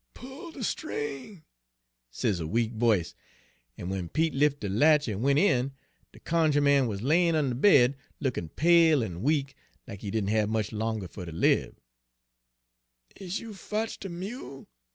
"'Pull 0.15 0.53
de 0.53 0.63
string,' 0.63 1.43
sez 2.09 2.39
a 2.39 2.47
weak 2.47 2.71
voice, 2.73 3.13
en 3.77 3.85
w'en 3.89 4.09
Pete 4.09 4.33
lif' 4.33 4.59
de 4.59 4.67
latch 4.67 5.07
en 5.07 5.21
went 5.21 5.37
in, 5.37 5.73
de 6.11 6.19
cunjuh 6.19 6.59
man 6.59 6.87
was 6.87 7.03
layin' 7.03 7.35
on 7.35 7.49
de 7.49 7.55
bed, 7.55 7.95
lookin' 8.19 8.49
pale 8.49 9.03
en 9.03 9.21
weak, 9.21 9.53
lack 9.87 9.99
he 10.01 10.09
didn' 10.09 10.25
hab 10.29 10.49
much 10.49 10.71
longer 10.71 11.07
fer 11.07 11.25
ter 11.27 11.31
lib." 11.31 11.77
'Is 13.21 13.39
you 13.39 13.53
fotch' 13.53 13.99
de 13.99 14.09
mule?' 14.09 14.65